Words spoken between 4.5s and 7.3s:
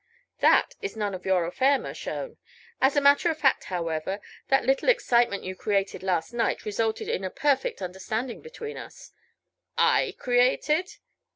little excitement you created last night resulted in a